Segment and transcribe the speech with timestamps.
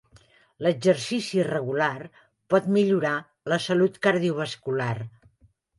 [0.67, 1.91] L'exercici regular
[2.55, 3.15] pot millorar
[3.55, 4.95] la salut cardiovascular.